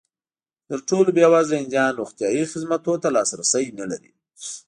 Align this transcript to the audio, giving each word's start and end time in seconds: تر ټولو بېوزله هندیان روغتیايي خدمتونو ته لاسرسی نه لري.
تر 0.67 0.79
ټولو 0.89 1.09
بېوزله 1.17 1.59
هندیان 1.61 1.91
روغتیايي 2.01 2.43
خدمتونو 2.51 3.01
ته 3.03 3.07
لاسرسی 3.15 3.65
نه 3.79 3.85
لري. 3.91 4.11